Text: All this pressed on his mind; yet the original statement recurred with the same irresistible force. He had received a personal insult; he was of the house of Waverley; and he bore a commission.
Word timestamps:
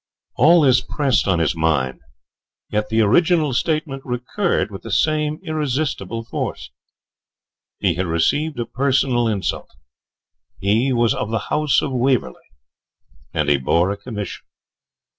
All 0.35 0.61
this 0.61 0.81
pressed 0.81 1.27
on 1.27 1.37
his 1.37 1.55
mind; 1.55 1.99
yet 2.71 2.89
the 2.89 3.01
original 3.01 3.53
statement 3.53 4.01
recurred 4.03 4.71
with 4.71 4.81
the 4.81 4.91
same 4.91 5.39
irresistible 5.43 6.23
force. 6.23 6.71
He 7.77 7.93
had 7.93 8.07
received 8.07 8.59
a 8.59 8.65
personal 8.65 9.27
insult; 9.27 9.69
he 10.59 10.91
was 10.91 11.13
of 11.13 11.29
the 11.29 11.49
house 11.53 11.83
of 11.83 11.91
Waverley; 11.91 12.41
and 13.31 13.47
he 13.47 13.57
bore 13.57 13.91
a 13.91 13.95
commission. 13.97 14.41